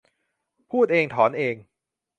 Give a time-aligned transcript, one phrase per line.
[0.69, 1.55] พูดเองถอนเอง